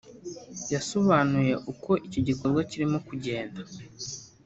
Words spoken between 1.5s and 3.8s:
uko iki gikorwa kirimo kugenda